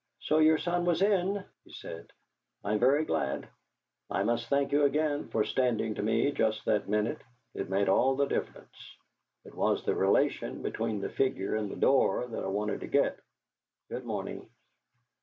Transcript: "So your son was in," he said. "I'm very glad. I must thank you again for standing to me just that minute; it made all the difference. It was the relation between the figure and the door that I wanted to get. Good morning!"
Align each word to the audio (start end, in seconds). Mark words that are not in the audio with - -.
"So 0.21 0.39
your 0.39 0.57
son 0.57 0.83
was 0.85 1.03
in," 1.03 1.43
he 1.63 1.71
said. 1.73 2.07
"I'm 2.63 2.79
very 2.79 3.05
glad. 3.05 3.47
I 4.09 4.23
must 4.23 4.47
thank 4.47 4.71
you 4.71 4.85
again 4.85 5.27
for 5.27 5.43
standing 5.45 5.93
to 5.93 6.01
me 6.01 6.31
just 6.31 6.65
that 6.65 6.89
minute; 6.89 7.21
it 7.53 7.69
made 7.69 7.87
all 7.87 8.15
the 8.15 8.25
difference. 8.25 8.97
It 9.45 9.53
was 9.53 9.85
the 9.85 9.93
relation 9.93 10.63
between 10.63 11.01
the 11.01 11.09
figure 11.11 11.53
and 11.53 11.69
the 11.69 11.75
door 11.75 12.25
that 12.25 12.43
I 12.43 12.47
wanted 12.47 12.79
to 12.79 12.87
get. 12.87 13.19
Good 13.89 14.03
morning!" 14.05 14.49